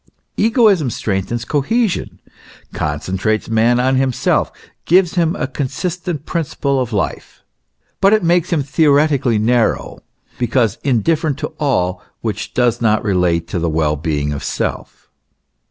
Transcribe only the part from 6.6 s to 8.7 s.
of life; but it makes him